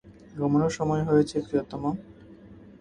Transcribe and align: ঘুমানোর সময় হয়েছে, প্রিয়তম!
ঘুমানোর 0.35 0.71
সময় 0.77 1.03
হয়েছে, 1.09 1.35
প্রিয়তম! 1.39 1.83